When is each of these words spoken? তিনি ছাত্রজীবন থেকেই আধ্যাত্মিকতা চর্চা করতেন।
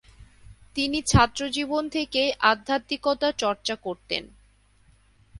তিনি 0.75 0.99
ছাত্রজীবন 1.01 1.83
থেকেই 1.89 2.29
আধ্যাত্মিকতা 2.51 3.29
চর্চা 3.33 3.75
করতেন। 3.75 4.23